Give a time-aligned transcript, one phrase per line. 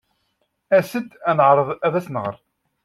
[0.77, 2.35] As-d ad neɛreḍ ad as-nɣer.